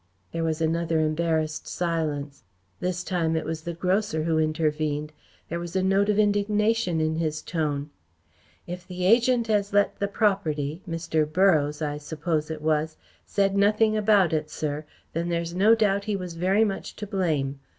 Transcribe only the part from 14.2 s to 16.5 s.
it, sir, then there's no doubt he was